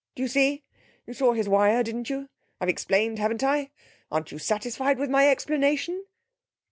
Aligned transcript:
Do 0.15 0.23
you 0.23 0.27
see? 0.27 0.63
You 1.05 1.13
saw 1.13 1.33
his 1.33 1.47
wire, 1.47 1.83
didn't 1.83 2.09
you? 2.09 2.27
I've 2.59 2.69
explained, 2.69 3.19
haven't 3.19 3.43
I? 3.43 3.69
Aren't 4.11 4.31
you 4.31 4.39
satisfied 4.39 4.97
with 4.97 5.11
my 5.11 5.29
explanation?' 5.29 6.05